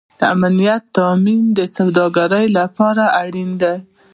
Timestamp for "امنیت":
0.35-0.83